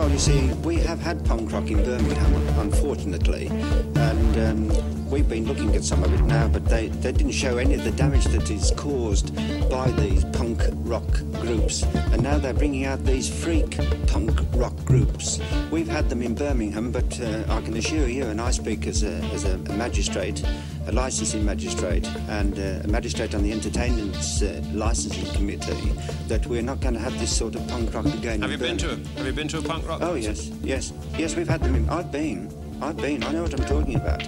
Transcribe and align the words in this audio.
well, 0.00 0.10
you 0.10 0.18
see, 0.18 0.50
we 0.64 0.76
have 0.76 0.98
had 0.98 1.22
punk 1.26 1.52
rock 1.52 1.70
in 1.70 1.76
Birmingham, 1.84 2.34
unfortunately, 2.58 3.48
and 3.48 4.38
um, 4.38 5.10
we've 5.10 5.28
been 5.28 5.44
looking 5.44 5.76
at 5.76 5.84
some 5.84 6.02
of 6.02 6.10
it 6.14 6.22
now, 6.22 6.48
but 6.48 6.64
they, 6.64 6.88
they 6.88 7.12
didn't 7.12 7.32
show 7.32 7.58
any 7.58 7.74
of 7.74 7.84
the 7.84 7.90
damage 7.90 8.24
that 8.24 8.50
is 8.50 8.72
caused 8.78 9.36
by 9.68 9.90
these 9.90 10.24
punk 10.32 10.62
rock 10.84 11.06
groups. 11.32 11.82
And 12.12 12.22
now 12.22 12.38
they're 12.38 12.54
bringing 12.54 12.86
out 12.86 13.04
these 13.04 13.28
freak 13.28 13.76
punk 14.06 14.40
rock 14.54 14.74
groups. 14.86 15.38
We've 15.70 15.88
had 15.88 16.08
them 16.08 16.22
in 16.22 16.34
Birmingham, 16.34 16.92
but 16.92 17.20
uh, 17.20 17.44
I 17.50 17.60
can 17.60 17.76
assure 17.76 18.08
you, 18.08 18.24
and 18.24 18.40
I 18.40 18.52
speak 18.52 18.86
as 18.86 19.02
a, 19.02 19.16
as 19.34 19.44
a 19.44 19.58
magistrate, 19.74 20.42
a 20.90 20.92
licensing 20.92 21.44
magistrate, 21.44 22.06
and 22.28 22.58
uh, 22.58 22.82
a 22.82 22.88
magistrate 22.88 23.34
on 23.34 23.42
the 23.42 23.52
entertainment 23.52 24.16
uh, 24.42 24.60
licensing 24.76 25.24
committee, 25.34 25.92
that 26.26 26.44
we're 26.46 26.62
not 26.62 26.80
going 26.80 26.94
to 26.94 27.00
have 27.00 27.16
this 27.20 27.34
sort 27.36 27.54
of 27.54 27.66
punk 27.68 27.94
rock 27.94 28.06
again. 28.06 28.42
Have 28.42 28.50
in 28.50 28.60
you 28.60 28.66
been 28.66 28.78
to 28.78 28.92
a, 28.92 28.96
Have 29.18 29.26
you 29.26 29.32
been 29.32 29.48
to 29.48 29.58
a 29.58 29.62
punk 29.62 29.86
rock? 29.88 30.00
Oh 30.02 30.14
yes, 30.14 30.48
yes, 30.62 30.92
yes. 31.16 31.36
We've 31.36 31.48
had 31.48 31.62
them. 31.62 31.76
In, 31.76 31.88
I've 31.88 32.10
been. 32.10 32.50
I've 32.82 32.96
been. 32.96 33.22
I 33.22 33.32
know 33.32 33.42
what 33.42 33.58
I'm 33.58 33.66
talking 33.66 33.94
about. 33.94 34.26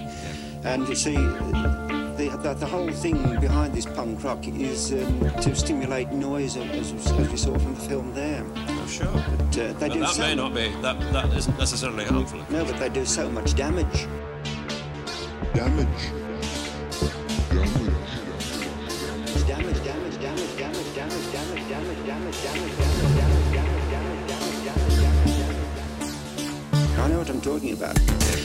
And 0.63 0.87
you 0.87 0.95
see, 0.95 1.15
the, 1.15 2.39
the, 2.41 2.53
the 2.53 2.65
whole 2.65 2.89
thing 2.89 3.17
behind 3.41 3.73
this 3.73 3.85
punk 3.85 4.23
rock 4.23 4.47
is 4.47 4.93
um, 4.93 5.19
to 5.41 5.53
stimulate 5.53 6.09
noise, 6.11 6.55
as, 6.55 7.05
as 7.05 7.29
we 7.29 7.35
saw 7.35 7.57
from 7.57 7.75
the 7.75 7.81
film 7.81 8.13
there. 8.13 8.45
Oh, 8.55 8.87
sure. 8.87 9.11
But 9.11 9.57
uh, 9.57 9.73
they 9.73 9.87
But 9.89 9.93
do 9.93 9.99
that 9.99 10.09
so 10.11 10.21
may 10.21 10.35
not 10.35 10.53
be. 10.53 10.69
That 10.81 10.97
that 11.11 11.33
isn't 11.33 11.59
necessarily 11.59 12.05
harmful. 12.05 12.39
No, 12.49 12.63
but 12.63 12.79
they 12.79 12.87
do 12.87 13.03
so 13.03 13.29
much 13.29 13.53
damage. 13.55 14.07
Damage. 15.53 15.83
Damage. 15.99 16.22
Talking 27.43 27.73
about. 27.73 28.42